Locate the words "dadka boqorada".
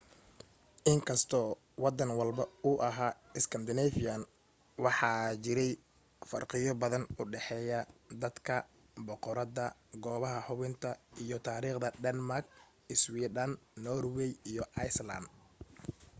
8.23-9.65